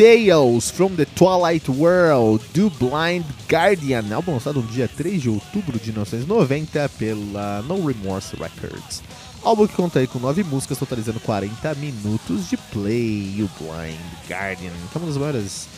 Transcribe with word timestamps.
Tales 0.00 0.70
from 0.70 0.96
the 0.96 1.04
Twilight 1.04 1.70
World 1.70 2.42
do 2.54 2.70
Blind 2.70 3.22
Guardian, 3.46 4.02
álbum 4.14 4.32
lançado 4.32 4.62
no 4.62 4.66
dia 4.66 4.88
3 4.88 5.20
de 5.20 5.28
outubro 5.28 5.78
de 5.78 5.92
1990 5.92 6.88
pela 6.98 7.60
No 7.68 7.86
Remorse 7.86 8.34
Records. 8.34 9.02
Álbum 9.42 9.66
que 9.66 9.74
conta 9.74 9.98
aí 9.98 10.06
com 10.06 10.18
9 10.18 10.42
músicas, 10.44 10.78
totalizando 10.78 11.20
40 11.20 11.74
minutos 11.74 12.48
de 12.48 12.56
play. 12.56 13.42
O 13.42 13.62
Blind 13.62 14.00
Guardian, 14.26 14.70
que 14.70 14.96
é 14.96 14.98
uma 14.98 15.06
das 15.06 15.18
maiores 15.18 15.68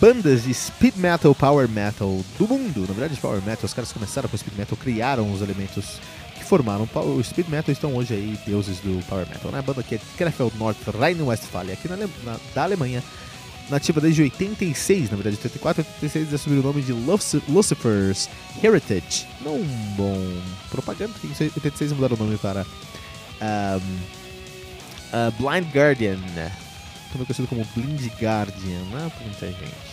bandas 0.00 0.42
de 0.42 0.52
speed 0.52 0.96
metal, 0.96 1.32
power 1.32 1.68
metal 1.68 2.20
do 2.36 2.48
mundo. 2.48 2.80
Na 2.80 2.94
verdade, 2.94 3.20
power 3.20 3.40
metal, 3.42 3.64
os 3.64 3.72
caras 3.72 3.92
começaram 3.92 4.28
com 4.28 4.36
speed 4.36 4.58
metal, 4.58 4.76
criaram 4.76 5.32
os 5.32 5.40
elementos 5.40 6.00
que 6.34 6.42
formaram 6.42 6.88
o 6.96 7.22
speed 7.22 7.46
metal 7.46 7.68
e 7.68 7.74
estão 7.74 7.94
hoje 7.94 8.12
aí 8.12 8.36
deuses 8.44 8.78
do 8.78 9.00
power 9.06 9.28
metal. 9.28 9.52
Né? 9.52 9.60
A 9.60 9.62
banda 9.62 9.84
que 9.84 9.94
é 9.94 10.00
Krefeld 10.18 10.58
North 10.58 10.78
Rhine-Westphalia, 10.84 11.74
aqui 11.74 11.88
na, 11.88 11.96
na, 11.96 12.40
da 12.52 12.64
Alemanha 12.64 13.00
nativa 13.70 14.00
desde 14.00 14.22
86, 14.22 15.10
na 15.10 15.16
verdade 15.16 15.36
84, 15.36 15.84
86 16.02 16.34
assumiu 16.34 16.60
o 16.60 16.62
nome 16.62 16.82
de 16.82 16.92
Lucifer's 17.48 18.28
Heritage. 18.62 19.26
Não 19.40 19.58
bom 19.96 20.42
propaganda, 20.70 21.12
em 21.24 21.28
86 21.28 21.92
mudaram 21.92 22.16
o 22.16 22.18
nome 22.18 22.36
para 22.38 22.66
um, 23.42 24.22
uh, 25.12 25.32
Blind 25.38 25.74
Guardian, 25.74 26.18
também 27.10 27.26
conhecido 27.26 27.48
como 27.48 27.66
Blind 27.74 28.06
Guardian, 28.20 28.82
né, 28.92 29.10
por 29.16 29.26
muita 29.26 29.46
gente. 29.46 29.92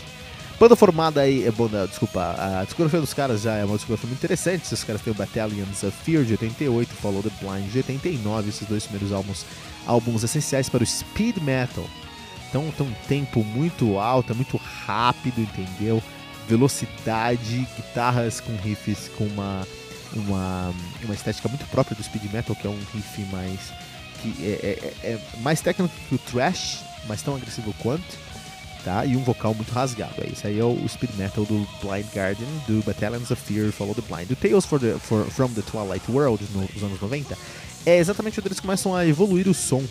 Banda 0.59 0.75
formada 0.75 1.21
aí, 1.21 1.47
é 1.47 1.51
banda, 1.51 1.87
desculpa, 1.87 2.35
a 2.37 2.65
discografia 2.65 2.99
dos 2.99 3.13
caras 3.13 3.43
já 3.43 3.55
é 3.55 3.63
uma 3.63 3.77
discografia 3.77 4.07
muito 4.07 4.19
interessante. 4.19 4.65
Esses 4.65 4.83
caras 4.83 5.01
têm 5.01 5.13
o 5.13 5.15
Battalions 5.15 5.83
of 5.83 5.95
Fear 6.03 6.25
de 6.25 6.33
88, 6.33 6.93
Follow 6.95 7.23
the 7.23 7.31
Blind 7.39 7.71
de 7.71 7.77
89, 7.77 8.49
esses 8.49 8.67
dois 8.67 8.83
primeiros 8.83 9.13
álbuns, 9.13 9.45
álbuns 9.87 10.21
essenciais 10.21 10.67
para 10.67 10.83
o 10.83 10.85
speed 10.85 11.37
metal. 11.37 11.85
Então 12.49 12.71
tem 12.75 12.87
um 12.87 12.93
tempo 13.07 13.43
muito 13.43 13.97
alto, 13.99 14.33
é 14.33 14.35
muito 14.35 14.57
rápido, 14.57 15.39
entendeu? 15.39 16.01
Velocidade, 16.47 17.67
guitarras 17.75 18.39
com 18.39 18.55
riffs 18.57 19.09
com 19.15 19.25
uma, 19.25 19.67
uma, 20.13 20.73
uma 21.03 21.13
estética 21.13 21.47
muito 21.47 21.65
própria 21.67 21.95
do 21.95 22.03
speed 22.03 22.23
metal, 22.33 22.55
que 22.55 22.65
é 22.65 22.69
um 22.69 22.79
riff 22.93 23.21
mais 23.31 23.71
que 24.21 24.35
é, 24.43 24.93
é, 25.03 25.11
é 25.11 25.19
mais 25.41 25.61
técnico 25.61 25.93
que 26.09 26.15
o 26.15 26.17
thrash, 26.17 26.79
mas 27.07 27.21
tão 27.21 27.35
agressivo 27.35 27.73
quanto, 27.79 28.17
tá? 28.83 29.05
E 29.05 29.15
um 29.15 29.23
vocal 29.23 29.53
muito 29.53 29.71
rasgado. 29.71 30.15
É 30.17 30.27
isso 30.27 30.45
aí 30.45 30.59
é 30.59 30.63
o 30.63 30.87
speed 30.89 31.11
metal 31.15 31.45
do 31.45 31.67
Blind 31.81 32.05
Guardian, 32.13 32.47
do 32.67 32.83
Battalions 32.83 33.31
of 33.31 33.41
Fear, 33.41 33.71
Follow 33.71 33.95
the 33.95 34.01
Blind. 34.01 34.29
O 34.31 34.35
Tales 34.35 34.65
for 34.65 34.79
the, 34.79 34.97
for, 34.99 35.23
from 35.25 35.49
the 35.49 35.61
Twilight 35.61 36.03
World 36.11 36.43
nos 36.53 36.83
anos 36.83 36.99
90 36.99 37.37
é 37.85 37.97
exatamente 37.97 38.39
onde 38.39 38.49
eles 38.49 38.59
começam 38.59 38.93
a 38.93 39.05
evoluir 39.05 39.47
o 39.47 39.53
som 39.53 39.83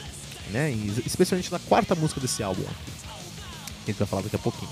né? 0.50 0.70
E 0.70 1.02
especialmente 1.06 1.50
na 1.50 1.58
quarta 1.58 1.94
música 1.94 2.20
desse 2.20 2.42
álbum, 2.42 2.62
que 2.62 2.68
a 2.68 3.86
gente 3.92 3.98
vai 3.98 4.08
falar 4.08 4.22
daqui 4.22 4.36
a 4.36 4.38
pouquinho. 4.38 4.70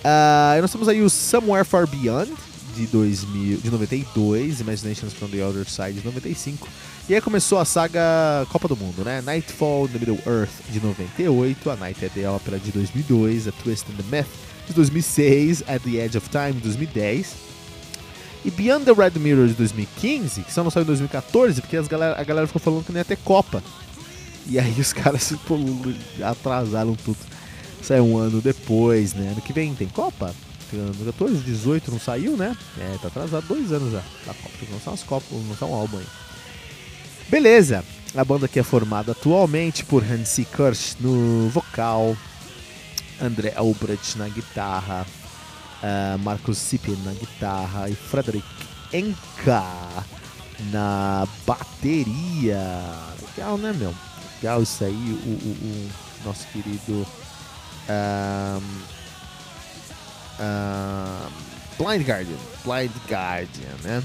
Uh, 0.00 0.60
nós 0.60 0.72
temos 0.72 0.88
aí 0.88 1.02
o 1.02 1.10
Somewhere 1.10 1.64
Far 1.64 1.86
Beyond, 1.86 2.32
de, 2.74 2.86
2000, 2.86 3.58
de 3.58 3.70
92, 3.70 4.60
Imaginations 4.60 5.12
from 5.12 5.28
the 5.28 5.44
Other 5.44 5.68
Side, 5.68 6.00
de 6.00 6.04
95. 6.04 6.68
E 7.08 7.14
aí 7.14 7.20
começou 7.20 7.58
a 7.58 7.64
saga 7.64 8.46
Copa 8.50 8.68
do 8.68 8.76
Mundo, 8.76 9.04
né? 9.04 9.20
Nightfall 9.20 9.86
in 9.86 9.88
the 9.88 9.98
Middle 9.98 10.20
Earth, 10.26 10.52
de 10.70 10.80
98, 10.80 11.70
A 11.70 11.76
Night 11.76 12.04
at 12.04 12.12
the 12.12 12.28
Opera, 12.28 12.58
de 12.58 12.70
2002, 12.70 13.48
A 13.48 13.52
Twist 13.52 13.86
in 13.90 13.96
the 13.96 14.16
Myth, 14.16 14.28
de 14.66 14.72
2006, 14.72 15.62
At 15.66 15.82
the 15.82 15.96
Edge 15.96 16.16
of 16.16 16.28
Time, 16.30 16.52
de 16.52 16.60
2010. 16.60 17.50
E 18.44 18.50
Beyond 18.50 18.86
the 18.86 18.92
Red 18.92 19.18
Mirror, 19.18 19.48
de 19.48 19.54
2015, 19.54 20.42
que 20.42 20.52
só 20.52 20.62
não 20.62 20.70
saiu 20.70 20.84
em 20.84 20.86
2014, 20.86 21.60
porque 21.60 21.76
as 21.76 21.86
galera, 21.86 22.18
a 22.18 22.24
galera 22.24 22.46
ficou 22.46 22.60
falando 22.60 22.84
que 22.84 22.92
não 22.92 22.98
ia 22.98 23.04
ter 23.04 23.18
Copa. 23.18 23.62
E 24.50 24.58
aí 24.58 24.74
os 24.78 24.92
caras 24.92 25.32
atrasaram 26.22 26.94
tudo. 26.96 27.18
Saiu 27.80 28.04
um 28.04 28.18
ano 28.18 28.42
depois, 28.42 29.14
né? 29.14 29.30
Ano 29.30 29.40
que 29.40 29.52
vem 29.52 29.74
tem 29.74 29.88
Copa. 29.88 30.34
No 30.72 31.04
14, 31.04 31.38
18 31.38 31.90
não 31.90 31.98
saiu, 31.98 32.36
né? 32.36 32.56
É, 32.78 32.98
tá 33.00 33.08
atrasado 33.08 33.46
dois 33.46 33.72
anos 33.72 33.92
já 33.92 34.02
Copa. 34.26 34.50
Tem 34.58 34.68
que 34.68 34.74
lançar 34.74 34.90
umas 34.90 35.02
Copas, 35.02 35.28
lançar 35.48 35.66
um 35.66 35.74
álbum 35.74 35.98
aí. 35.98 36.06
Beleza. 37.28 37.84
A 38.14 38.24
banda 38.24 38.46
aqui 38.46 38.58
é 38.58 38.62
formada 38.64 39.12
atualmente 39.12 39.84
por 39.84 40.02
Hansi 40.02 40.44
Kirsch 40.44 40.96
no 40.98 41.48
vocal, 41.48 42.16
André 43.22 43.52
Albrecht 43.54 44.18
na 44.18 44.28
guitarra, 44.28 45.06
uh, 45.80 46.18
Marcos 46.18 46.58
Sippen 46.58 46.96
na 47.04 47.12
guitarra 47.12 47.88
e 47.88 47.94
Frederick 47.94 48.44
Enka 48.92 49.62
na 50.72 51.26
bateria. 51.46 52.60
Legal, 53.36 53.56
né, 53.58 53.72
meu? 53.72 53.94
Legal 54.40 54.62
isso 54.62 54.82
aí, 54.84 54.92
o, 54.92 55.28
o, 55.28 55.90
o 56.24 56.24
nosso 56.24 56.46
querido 56.48 57.06
um, 57.88 58.60
um, 60.40 61.84
Blind 61.84 62.06
Guardian, 62.06 62.36
Blind 62.64 62.90
Guardian, 63.08 63.74
né? 63.82 64.02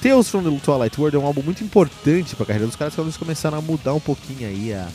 Tales 0.00 0.28
from 0.28 0.42
the 0.42 0.60
Twilight 0.60 1.00
World 1.00 1.16
é 1.16 1.18
um 1.18 1.26
álbum 1.26 1.42
muito 1.42 1.64
importante 1.64 2.36
para 2.36 2.44
a 2.44 2.46
carreira 2.46 2.66
dos 2.66 2.76
caras, 2.76 2.94
que 2.94 3.00
eles 3.00 3.16
começaram 3.16 3.58
a 3.58 3.60
mudar 3.62 3.94
um 3.94 4.00
pouquinho 4.00 4.46
aí 4.46 4.72
a, 4.72 4.88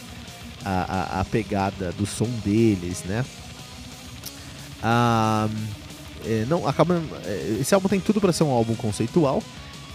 a, 0.63 1.19
a, 1.21 1.25
pegada 1.25 1.91
do 1.93 2.05
som 2.05 2.29
deles, 2.43 3.03
né? 3.05 3.25
Um, 4.83 5.49
é, 6.25 6.45
não, 6.47 6.67
acaba, 6.67 7.01
é, 7.25 7.57
esse 7.59 7.73
álbum 7.73 7.87
tem 7.87 7.99
tudo 7.99 8.21
para 8.21 8.31
ser 8.31 8.43
um 8.43 8.51
álbum 8.51 8.75
conceitual, 8.75 9.41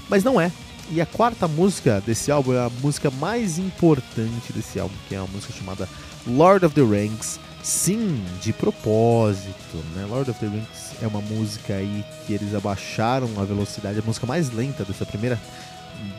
mas 0.09 0.25
não 0.25 0.41
é. 0.41 0.51
E 0.91 1.01
a 1.01 1.07
quarta 1.07 1.49
música 1.49 2.03
desse 2.05 2.31
álbum 2.31 2.53
é 2.53 2.59
a 2.59 2.71
música 2.83 3.11
mais 3.11 3.59
importante 3.59 4.53
desse 4.53 4.79
álbum, 4.79 4.95
que 5.09 5.15
é 5.15 5.19
uma 5.19 5.29
música 5.29 5.53
chamada 5.53 5.89
Lord 6.27 6.67
of 6.67 6.75
the 6.75 6.83
Rings. 6.83 7.41
Sim, 7.63 8.23
de 8.43 8.53
propósito, 8.53 9.77
né? 9.95 10.05
Lord 10.05 10.31
of 10.31 10.39
the 10.39 10.47
Rings 10.47 11.03
é 11.03 11.07
uma 11.07 11.23
música 11.23 11.75
aí 11.75 12.05
que 12.27 12.35
eles 12.35 12.55
abaixaram 12.55 13.29
a 13.39 13.45
velocidade, 13.45 13.99
a 13.99 14.03
música 14.03 14.27
mais 14.27 14.51
lenta 14.51 14.85
dessa 14.85 15.07
primeira 15.07 15.41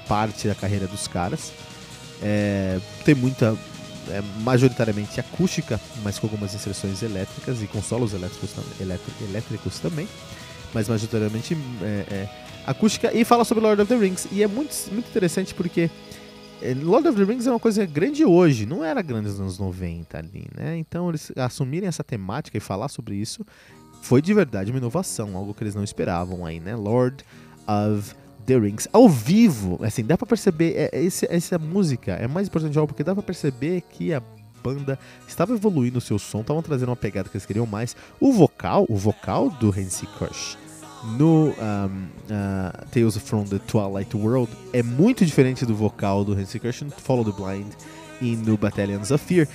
parte 0.08 0.48
da 0.48 0.56
carreira 0.56 0.88
dos 0.88 1.08
caras. 1.08 1.52
É, 2.22 2.80
tem 3.04 3.14
muita, 3.14 3.56
é, 4.10 4.24
majoritariamente 4.42 5.20
acústica, 5.20 5.80
mas 6.04 6.18
com 6.18 6.26
algumas 6.26 6.56
inserções 6.56 7.04
elétricas 7.04 7.62
e 7.62 7.68
com 7.68 7.82
solos 7.84 8.14
elétricos, 8.14 8.50
elétricos 9.22 9.80
também, 9.80 10.08
mas 10.74 10.90
majoritariamente 10.90 11.56
é, 11.84 12.06
é 12.10 12.45
acústica 12.66 13.12
e 13.14 13.24
fala 13.24 13.46
sobre 13.46 13.64
Lord 13.64 13.82
of 13.82 13.90
the 13.90 13.98
Rings. 13.98 14.28
E 14.32 14.44
é 14.44 14.48
muito, 14.48 14.76
muito 14.92 15.08
interessante 15.08 15.54
porque 15.54 15.90
eh, 16.62 16.74
Lord 16.74 17.08
of 17.08 17.18
the 17.18 17.24
Rings 17.24 17.46
é 17.46 17.52
uma 17.52 17.60
coisa 17.60 17.86
grande 17.86 18.26
hoje, 18.26 18.66
não 18.66 18.84
era 18.84 19.02
grande 19.02 19.30
nos 19.30 19.40
anos 19.40 19.60
90 19.60 20.18
ali, 20.18 20.48
né? 20.56 20.78
Então 20.78 21.10
eles 21.10 21.32
assumirem 21.36 21.88
essa 21.88 22.04
temática 22.04 22.58
e 22.58 22.60
falar 22.62 22.88
sobre 22.88 23.16
isso 23.16 23.46
foi 24.02 24.22
de 24.22 24.34
verdade 24.34 24.72
uma 24.72 24.78
inovação, 24.78 25.36
algo 25.36 25.54
que 25.54 25.64
eles 25.64 25.76
não 25.76 25.84
esperavam 25.84 26.46
aí, 26.46 26.60
né? 26.60 26.76
Lord 26.76 27.24
of 27.68 28.16
the 28.46 28.58
Rings 28.58 28.88
ao 28.94 29.10
vivo, 29.10 29.80
assim, 29.84 30.04
dá 30.04 30.18
pra 30.18 30.28
perceber, 30.28 30.74
é, 30.76 30.90
é 30.94 31.04
esse, 31.04 31.28
essa 31.30 31.58
música 31.58 32.14
é 32.14 32.28
mais 32.28 32.48
importante 32.48 32.74
de 32.74 32.78
algo 32.78 32.88
porque 32.88 33.04
dá 33.04 33.14
pra 33.14 33.24
perceber 33.24 33.82
que 33.82 34.14
a 34.14 34.22
banda 34.64 34.98
estava 35.28 35.54
evoluindo 35.54 35.98
o 35.98 36.02
seu 36.02 36.18
som, 36.18 36.42
estavam 36.42 36.62
trazendo 36.62 36.90
uma 36.90 36.96
pegada 36.96 37.30
que 37.30 37.38
eles 37.38 37.46
queriam 37.46 37.66
mais. 37.66 37.96
O 38.20 38.32
vocal, 38.32 38.86
o 38.90 38.96
vocal 38.96 39.50
do 39.50 39.70
Hansi 39.70 40.08
Kush 40.18 40.65
no 41.18 41.50
um, 41.50 41.52
uh, 41.52 42.86
Tales 42.92 43.18
from 43.18 43.46
the 43.46 43.60
Twilight 43.60 44.16
World 44.16 44.52
é 44.74 44.82
muito 44.82 45.26
diferente 45.26 45.66
do 45.66 45.76
vocal 45.76 46.26
do 46.26 46.34
Hansi 46.34 46.60
no 46.84 46.92
Follow 46.92 47.24
the 47.24 47.32
Blind 47.32 47.74
e 48.22 48.36
no 48.36 48.58
Battalions 48.58 49.12
of 49.12 49.24
Fear. 49.24 49.48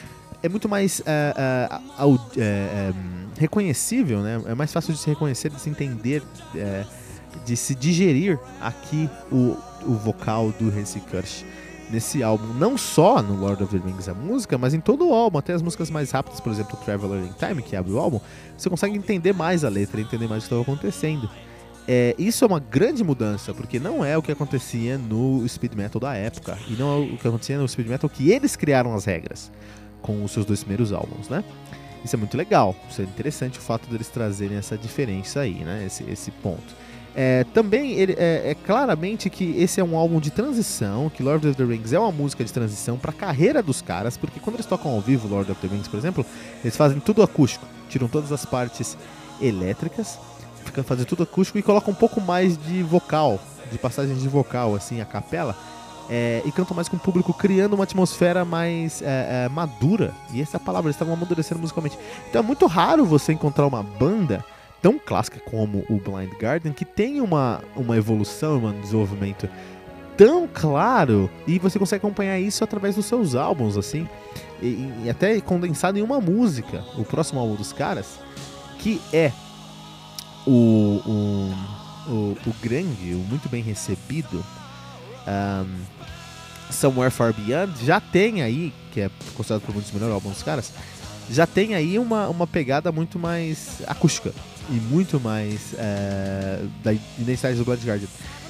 É 0.42 0.48
muito 0.48 0.68
mais 0.68 1.00
uh, 1.00 1.74
uh, 2.00 2.08
um, 2.08 3.28
reconhecível, 3.38 4.20
né? 4.20 4.40
É 4.46 4.54
mais 4.54 4.72
fácil 4.72 4.94
de 4.94 4.98
se 4.98 5.08
reconhecer, 5.08 5.50
de 5.50 5.60
se 5.60 5.68
entender, 5.68 6.22
eh, 6.54 6.84
de 7.44 7.56
se 7.56 7.74
digerir 7.74 8.38
aqui 8.60 9.08
o, 9.30 9.56
o 9.84 9.94
vocal 9.94 10.52
do 10.58 10.68
Hansi 10.68 11.00
Kush 11.00 11.44
nesse 11.90 12.22
álbum, 12.22 12.46
não 12.54 12.78
só 12.78 13.20
no 13.20 13.34
Lord 13.34 13.62
of 13.62 13.78
the 13.78 13.84
Rings 13.84 14.08
a 14.08 14.14
música, 14.14 14.56
mas 14.56 14.74
em 14.74 14.80
todo 14.80 15.08
o 15.08 15.14
álbum, 15.14 15.38
até 15.38 15.52
as 15.52 15.62
músicas 15.62 15.90
mais 15.90 16.10
rápidas, 16.10 16.40
por 16.40 16.52
exemplo, 16.52 16.78
Traveler 16.84 17.24
in 17.24 17.32
Time, 17.38 17.62
que 17.62 17.74
abre 17.76 17.92
o 17.92 17.98
álbum, 17.98 18.20
você 18.56 18.70
consegue 18.70 18.96
entender 18.96 19.32
mais 19.32 19.64
a 19.64 19.68
letra, 19.68 20.00
entender 20.00 20.28
mais 20.28 20.44
o 20.44 20.48
que 20.48 20.54
estava 20.54 20.62
acontecendo. 20.62 21.28
É, 21.88 22.14
isso 22.18 22.44
é 22.44 22.46
uma 22.46 22.60
grande 22.60 23.02
mudança, 23.02 23.52
porque 23.52 23.80
não 23.80 24.04
é 24.04 24.16
o 24.16 24.22
que 24.22 24.30
acontecia 24.30 24.96
no 24.96 25.46
speed 25.48 25.74
metal 25.74 26.00
da 26.00 26.14
época, 26.14 26.56
e 26.68 26.74
não 26.74 26.92
é 26.92 27.14
o 27.14 27.16
que 27.16 27.26
acontecia 27.26 27.58
no 27.58 27.66
speed 27.68 27.88
metal 27.88 28.08
que 28.08 28.30
eles 28.30 28.54
criaram 28.54 28.94
as 28.94 29.04
regras 29.04 29.50
com 30.00 30.22
os 30.24 30.30
seus 30.30 30.46
dois 30.46 30.60
primeiros 30.60 30.92
álbuns, 30.92 31.28
né? 31.28 31.42
Isso 32.04 32.16
é 32.16 32.18
muito 32.18 32.36
legal, 32.36 32.74
isso 32.88 33.02
é 33.02 33.04
interessante 33.04 33.58
o 33.58 33.62
fato 33.62 33.90
deles 33.90 34.08
trazerem 34.08 34.56
essa 34.56 34.78
diferença 34.78 35.40
aí, 35.40 35.64
né? 35.64 35.84
Esse, 35.84 36.04
esse 36.04 36.30
ponto. 36.30 36.74
É, 37.14 37.44
também 37.52 37.92
ele, 37.92 38.12
é, 38.12 38.50
é, 38.50 38.54
claramente 38.54 39.28
que 39.28 39.56
esse 39.58 39.80
é 39.80 39.84
um 39.84 39.96
álbum 39.96 40.20
de 40.20 40.30
transição, 40.30 41.10
que 41.10 41.22
Lord 41.22 41.48
of 41.48 41.56
the 41.56 41.64
Rings 41.64 41.92
é 41.92 41.98
uma 41.98 42.12
música 42.12 42.44
de 42.44 42.52
transição 42.52 42.96
para 42.96 43.10
a 43.10 43.14
carreira 43.14 43.62
dos 43.62 43.82
caras, 43.82 44.16
porque 44.16 44.38
quando 44.38 44.56
eles 44.56 44.66
tocam 44.66 44.92
ao 44.92 45.00
vivo 45.00 45.26
Lord 45.26 45.50
of 45.50 45.60
the 45.60 45.66
Rings, 45.66 45.88
por 45.88 45.98
exemplo, 45.98 46.24
eles 46.62 46.76
fazem 46.76 47.00
tudo 47.00 47.22
acústico, 47.22 47.66
tiram 47.88 48.06
todas 48.06 48.30
as 48.30 48.44
partes 48.44 48.96
elétricas, 49.40 50.18
ficam 50.64 50.84
fazendo 50.84 51.06
tudo 51.06 51.24
acústico 51.24 51.58
e 51.58 51.62
colocam 51.62 51.92
um 51.92 51.96
pouco 51.96 52.20
mais 52.20 52.56
de 52.56 52.82
vocal, 52.82 53.40
de 53.72 53.78
passagens 53.78 54.20
de 54.20 54.28
vocal, 54.28 54.76
assim, 54.76 55.00
a 55.00 55.04
capela, 55.04 55.56
é, 56.08 56.42
e 56.44 56.52
cantam 56.52 56.74
mais 56.74 56.88
com 56.88 56.96
o 56.96 57.00
público, 57.00 57.32
criando 57.32 57.74
uma 57.74 57.84
atmosfera 57.84 58.44
mais 58.44 59.00
é, 59.02 59.44
é 59.46 59.48
madura. 59.48 60.12
E 60.32 60.40
essa 60.40 60.58
palavra, 60.58 60.88
eles 60.88 60.96
estavam 60.96 61.14
amadurecendo 61.14 61.60
musicalmente. 61.60 61.96
Então 62.28 62.42
é 62.42 62.44
muito 62.44 62.66
raro 62.66 63.04
você 63.04 63.32
encontrar 63.32 63.66
uma 63.66 63.82
banda 63.82 64.44
tão 64.82 64.98
clássica 64.98 65.40
como 65.40 65.84
o 65.88 65.98
Blind 65.98 66.32
Garden, 66.38 66.72
que 66.72 66.84
tem 66.84 67.20
uma, 67.20 67.62
uma 67.76 67.96
evolução, 67.96 68.64
um 68.64 68.80
desenvolvimento 68.80 69.48
tão 70.16 70.46
claro 70.46 71.30
e 71.46 71.58
você 71.58 71.78
consegue 71.78 72.04
acompanhar 72.04 72.38
isso 72.38 72.62
através 72.62 72.94
dos 72.94 73.06
seus 73.06 73.34
álbuns, 73.34 73.76
assim, 73.76 74.08
e, 74.60 74.92
e 75.04 75.10
até 75.10 75.40
condensado 75.40 75.98
em 75.98 76.02
uma 76.02 76.20
música. 76.20 76.84
O 76.98 77.04
próximo 77.04 77.40
álbum 77.40 77.54
dos 77.54 77.72
caras, 77.72 78.18
que 78.78 79.00
é 79.12 79.32
o, 80.46 81.00
o, 81.06 82.10
o, 82.10 82.36
o 82.46 82.54
grande, 82.62 83.14
o 83.14 83.18
muito 83.18 83.48
bem 83.48 83.62
recebido 83.62 84.44
um, 85.26 85.80
Somewhere 86.70 87.10
Far 87.10 87.32
Beyond, 87.32 87.84
já 87.84 88.00
tem 88.00 88.42
aí, 88.42 88.72
que 88.92 89.00
é 89.00 89.10
considerado 89.34 89.62
por 89.62 89.74
muitos 89.74 89.90
o 89.90 89.94
melhor 89.94 90.12
álbum 90.12 90.30
dos 90.30 90.42
caras, 90.42 90.72
já 91.30 91.46
tem 91.46 91.74
aí 91.74 91.98
uma, 91.98 92.28
uma 92.28 92.46
pegada 92.46 92.90
muito 92.90 93.18
mais 93.18 93.82
acústica 93.86 94.32
e 94.70 94.74
muito 94.74 95.20
mais 95.20 95.74
é, 95.76 96.62
da 96.82 96.92
identidade 96.92 97.58
do 97.58 97.64
Blood 97.64 97.86
Guardian. 97.86 98.08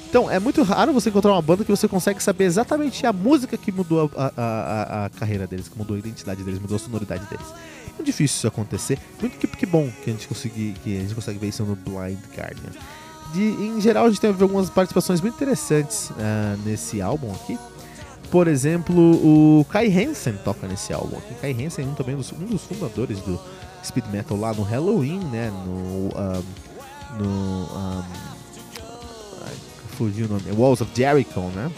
Então, 0.08 0.28
é 0.28 0.40
muito 0.40 0.62
raro 0.64 0.92
você 0.92 1.08
encontrar 1.08 1.30
uma 1.32 1.40
banda 1.40 1.64
que 1.64 1.70
você 1.70 1.86
consegue 1.86 2.20
saber 2.20 2.44
exatamente 2.44 3.06
a 3.06 3.12
música 3.12 3.56
que 3.56 3.70
mudou 3.70 4.10
a, 4.16 4.24
a, 4.24 4.32
a, 4.36 5.04
a 5.06 5.08
carreira 5.10 5.46
deles, 5.46 5.68
que 5.68 5.78
mudou 5.78 5.94
a 5.94 5.98
identidade 6.00 6.42
deles, 6.42 6.58
mudou 6.58 6.74
a 6.74 6.80
sonoridade 6.80 7.24
deles. 7.26 7.46
É 7.96 8.02
difícil 8.02 8.36
isso 8.38 8.46
acontecer. 8.48 8.98
Muito 9.20 9.38
que, 9.38 9.46
que 9.46 9.66
bom 9.66 9.88
que 10.02 10.10
a 10.10 10.12
gente 10.12 10.26
consegue, 10.26 10.74
que 10.82 10.96
a 10.96 11.00
gente 11.00 11.14
consegue 11.14 11.38
ver 11.38 11.48
isso 11.48 11.62
no 11.64 11.76
Blind 11.76 12.18
Guardian. 12.36 12.72
De, 13.32 13.40
em 13.40 13.80
geral, 13.80 14.06
a 14.06 14.08
gente 14.08 14.20
teve 14.20 14.42
algumas 14.42 14.68
participações 14.68 15.20
muito 15.20 15.34
interessantes 15.34 16.10
uh, 16.10 16.58
nesse 16.64 17.00
álbum 17.00 17.32
aqui. 17.32 17.56
Por 18.32 18.48
exemplo, 18.48 18.94
o 18.96 19.64
Kai 19.66 19.86
Hansen 19.86 20.34
toca 20.44 20.66
nesse 20.66 20.92
álbum. 20.92 21.16
O 21.16 21.34
Kai 21.40 21.52
Hansen 21.52 21.84
é 21.84 21.88
um, 21.88 21.94
também 21.94 22.16
dos, 22.16 22.32
um 22.32 22.46
dos 22.46 22.62
fundadores 22.62 23.20
do, 23.20 23.38
speed 23.84 24.06
metal 24.06 24.36
lá 24.36 24.52
no 24.52 24.62
Halloween, 24.62 25.20
né? 25.30 25.50
No. 25.64 26.08
Um, 26.08 26.42
no. 27.18 27.28
Um, 27.28 28.02
fugiu 29.96 30.26
o 30.26 30.28
nome. 30.28 30.50
Walls 30.52 30.80
of 30.80 30.90
Jericho, 30.94 31.40
né? 31.54 31.70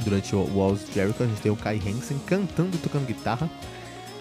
Durante 0.00 0.34
o 0.36 0.44
Walls 0.56 0.82
of 0.82 0.92
Jericho 0.92 1.22
a 1.22 1.26
gente 1.26 1.40
tem 1.40 1.50
o 1.50 1.56
Kai 1.56 1.78
Hansen 1.78 2.18
cantando 2.26 2.76
e 2.76 2.78
tocando 2.78 3.06
guitarra 3.06 3.50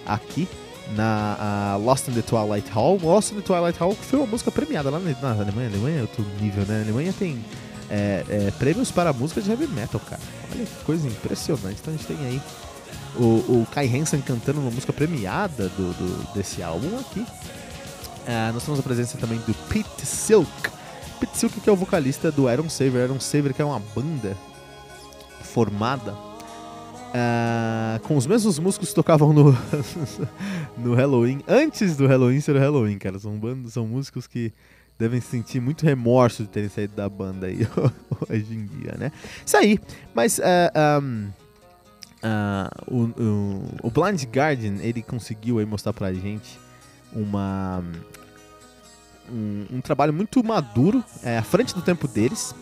aqui 0.05 0.47
na 0.95 1.77
uh, 1.77 1.83
Lost 1.83 2.07
in 2.07 2.13
the 2.13 2.21
Twilight 2.21 2.69
Hall. 2.71 2.99
Lost 3.01 3.31
in 3.31 3.35
the 3.35 3.41
Twilight 3.41 3.79
Hall 3.79 3.93
foi 3.95 4.19
uma 4.19 4.27
música 4.27 4.51
premiada 4.51 4.89
lá 4.89 4.99
na, 4.99 5.11
na 5.21 5.41
Alemanha. 5.41 5.69
Alemanha 5.69 5.99
é 5.99 6.01
outro 6.01 6.25
nível, 6.41 6.65
né? 6.65 6.79
A 6.79 6.81
Alemanha 6.81 7.13
tem 7.17 7.43
é, 7.89 8.25
é, 8.29 8.51
prêmios 8.57 8.91
para 8.91 9.13
música 9.13 9.41
de 9.41 9.49
heavy 9.49 9.67
metal, 9.67 10.01
cara. 10.01 10.21
Olha 10.51 10.65
que 10.65 10.83
coisa 10.83 11.07
impressionante. 11.07 11.77
Então 11.81 11.93
a 11.93 11.97
gente 11.97 12.07
tem 12.07 12.17
aí 12.25 12.41
o, 13.15 13.61
o 13.61 13.67
Kai 13.71 13.87
Hansen 13.87 14.21
cantando 14.21 14.59
uma 14.59 14.71
música 14.71 14.91
premiada 14.91 15.69
do, 15.69 15.93
do 15.93 16.33
desse 16.33 16.61
álbum 16.63 16.99
aqui. 16.99 17.19
Uh, 17.19 18.53
nós 18.53 18.63
temos 18.63 18.79
a 18.79 18.83
presença 18.83 19.17
também 19.17 19.39
do 19.39 19.53
Pete 19.67 20.05
Silk. 20.05 20.51
Pete 21.19 21.37
Silk 21.37 21.59
que 21.59 21.69
é 21.69 21.73
o 21.73 21.75
vocalista 21.75 22.31
do 22.31 22.51
Iron 22.51 22.69
Saver. 22.69 23.03
Iron 23.05 23.19
Saver 23.19 23.53
que 23.53 23.61
é 23.61 23.65
uma 23.65 23.79
banda 23.79 24.37
formada 25.41 26.13
uh, 27.13 27.99
com 28.03 28.17
os 28.17 28.25
mesmos 28.25 28.57
músicos 28.59 28.89
que 28.89 28.95
tocavam 28.95 29.31
no, 29.31 29.57
no 30.77 30.95
Halloween, 30.95 31.41
antes 31.47 31.95
do 31.95 32.07
Halloween 32.07 32.41
ser 32.41 32.55
o 32.55 32.59
Halloween, 32.59 32.97
cara. 32.97 33.19
São, 33.19 33.37
bandos, 33.37 33.73
são 33.73 33.87
músicos 33.87 34.27
que 34.27 34.51
devem 34.97 35.21
sentir 35.21 35.59
muito 35.59 35.85
remorso 35.85 36.43
de 36.43 36.49
terem 36.49 36.69
saído 36.69 36.95
da 36.95 37.07
banda 37.07 37.47
aí 37.47 37.67
hoje 38.29 38.53
em 38.53 38.65
dia, 38.65 38.95
né? 38.97 39.11
Isso 39.45 39.57
aí, 39.57 39.79
mas 40.13 40.39
uh, 40.39 40.43
ah, 40.73 40.99
um, 41.01 41.29
Uh, 42.23 43.11
o, 43.81 43.87
o, 43.87 43.91
Blind 43.91 44.23
Guardian 44.23 44.77
ele 44.79 45.01
conseguiu 45.01 45.59
aí 45.59 45.65
mostrar 45.65 45.91
pra 45.91 46.13
gente 46.13 46.57
uma 47.11 47.83
um, 49.29 49.65
um 49.73 49.81
trabalho 49.81 50.13
muito 50.13 50.41
maduro 50.41 51.03
é, 51.21 51.37
à 51.37 51.43
frente 51.43 51.75
do 51.75 51.81
tempo 51.81 52.07
deles. 52.07 52.55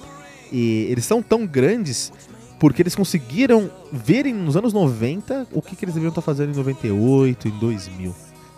E 0.51 0.88
eles 0.89 1.06
são 1.06 1.22
tão 1.22 1.46
grandes 1.46 2.12
porque 2.60 2.82
eles 2.82 2.96
conseguiram 2.96 3.72
ver 3.91 4.25
nos 4.34 4.58
anos 4.58 4.74
90 4.74 5.48
o 5.51 5.62
que, 5.62 5.75
que 5.75 5.86
eles 5.86 5.94
deviam 5.94 6.10
estar 6.10 6.22
fazendo 6.22 6.51
em 6.53 6.56
98, 6.56 7.48
em 7.48 7.60
2000 7.60 8.15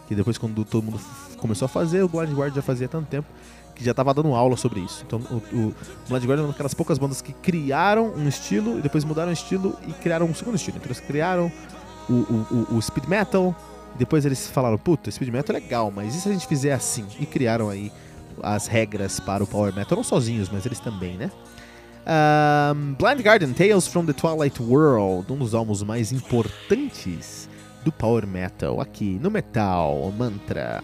que 0.08 0.16
depois 0.16 0.38
quando 0.38 0.64
todo 0.66 0.84
mundo 0.84 1.00
começou 1.38 1.66
a 1.66 1.70
fazer 1.70 2.04
o 2.04 2.08
Blind 2.08 2.32
Guardian 2.32 2.56
já 2.56 2.62
fazia 2.62 2.88
tanto 2.88 3.08
tempo 3.08 3.28
que 3.76 3.84
já 3.84 3.92
estava 3.92 4.14
dando 4.14 4.34
aula 4.34 4.56
sobre 4.58 4.80
isso. 4.80 5.04
Então, 5.06 5.20
o, 5.20 5.58
o 5.58 5.76
Blood 6.08 6.28
Guardian 6.28 6.44
é 6.44 6.46
uma 6.46 6.52
daquelas 6.52 6.74
poucas 6.74 6.98
bandas 6.98 7.22
que 7.22 7.34
criaram 7.34 8.14
um 8.16 8.28
estilo 8.28 8.80
e 8.80 8.82
depois 8.82 9.04
mudaram 9.04 9.30
o 9.30 9.34
estilo 9.34 9.78
e 9.88 9.94
criaram 9.94 10.26
um 10.26 10.34
segundo 10.34 10.56
estilo. 10.56 10.78
Então, 10.78 10.88
eles 10.88 11.00
criaram 11.00 11.52
o, 12.10 12.14
o, 12.14 12.68
o, 12.72 12.78
o 12.78 12.82
speed 12.82 13.06
metal, 13.06 13.56
depois 13.98 14.26
eles 14.26 14.48
falaram, 14.48 14.78
puta, 14.78 15.10
speed 15.10 15.32
metal 15.32 15.56
é 15.56 15.60
legal, 15.60 15.92
mas 15.92 16.16
e 16.16 16.22
se 16.22 16.30
a 16.30 16.32
gente 16.32 16.48
fizer 16.48 16.74
assim? 16.74 17.06
E 17.20 17.26
criaram 17.26 17.70
aí 17.70 17.92
as 18.42 18.68
regras 18.68 19.20
para 19.20 19.44
o 19.44 19.48
power 19.48 19.74
metal, 19.74 19.96
não 19.96 20.04
sozinhos, 20.04 20.50
mas 20.50 20.66
eles 20.66 20.80
também, 20.80 21.18
né? 21.18 21.32
Um, 22.06 22.96
Blind 22.96 23.22
Guardian 23.22 23.54
Tales 23.54 23.88
from 23.88 24.06
the 24.06 24.14
Twilight 24.14 24.62
World, 24.62 25.32
um 25.32 25.38
dos 25.38 25.56
álbuns 25.56 25.82
mais 25.84 26.12
importantes 26.12 27.48
do 27.84 27.92
power 27.92 28.28
metal 28.28 28.82
aqui 28.82 29.20
no 29.22 29.32
Metal 29.32 30.12
Mantra. 30.18 30.84